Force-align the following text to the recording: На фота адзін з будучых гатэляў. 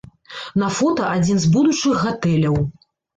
На 0.61 0.69
фота 0.77 1.09
адзін 1.17 1.41
з 1.43 1.51
будучых 1.57 1.99
гатэляў. 2.07 2.57